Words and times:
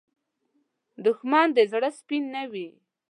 دښمن 1.05 1.47
د 1.57 1.59
زړه 1.71 1.89
سپین 1.99 2.23
نه 2.35 2.43
وي 2.51 2.69